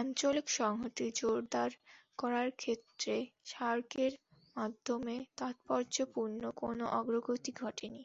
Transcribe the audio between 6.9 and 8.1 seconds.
অগ্রগতি ঘটেনি।